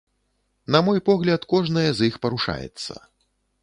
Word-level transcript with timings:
На 0.75 0.81
мой 0.87 1.03
погляд, 1.11 1.47
кожнае 1.53 1.87
з 2.01 2.11
іх 2.11 2.15
парушаецца. 2.27 2.93